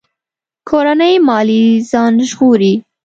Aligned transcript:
کورنۍ 0.69 1.15
ماليې 1.27 1.67
ځان 1.89 2.13
ژغوري. 2.29 2.73